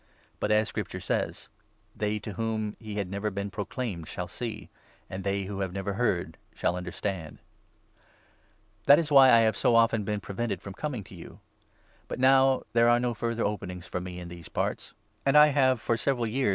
[0.39, 1.47] But as Scripture says—
[1.95, 4.71] 21' They to whom he had never been proclaimed shall see;
[5.11, 8.85] And they who have never heard shall understand!' VI.— CONCLUSION.
[8.85, 10.81] p«r«onai That is why I have so often been prevented from 22 Plan*.
[10.81, 11.39] coming to you.
[12.07, 15.49] But now there are n<9 further 23 openings for me in these parts, and I
[15.49, 16.49] have for several years been 9 P».